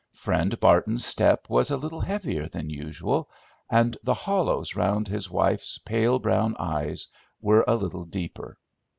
Friend 0.15 0.59
Barton's 0.59 1.05
step 1.05 1.47
was 1.47 1.69
a 1.69 1.77
little 1.77 1.99
heavier 1.99 2.47
than 2.47 2.71
usual, 2.71 3.29
and 3.69 3.95
the 4.01 4.15
hollows 4.15 4.75
round 4.75 5.07
his 5.07 5.29
wife's 5.29 5.77
pale 5.77 6.17
brown 6.17 6.55
eyes 6.57 7.07
were 7.39 7.63
a 7.67 7.75
little 7.75 8.05
deeper. 8.05 8.57